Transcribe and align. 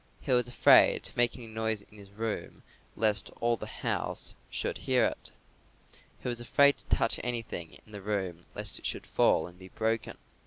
He 0.19 0.31
was 0.31 0.47
afraid 0.47 1.03
to 1.03 1.15
make 1.15 1.35
any 1.35 1.45
noise 1.45 1.83
in 1.83 1.99
his 1.99 2.09
room 2.09 2.63
lest 2.95 3.29
all 3.39 3.55
the 3.55 3.67
house 3.67 4.33
should 4.49 4.79
hear 4.79 5.05
it. 5.05 5.29
He 6.23 6.27
was 6.27 6.41
afraid 6.41 6.79
to 6.79 6.85
touch 6.85 7.19
anything 7.23 7.77
in 7.85 7.91
the 7.91 8.01
room 8.01 8.45
lest 8.55 8.79
it 8.79 8.85
should 8.87 9.05
fall 9.05 9.45
and 9.45 9.59
be 9.59 9.69
broken. 9.69 10.17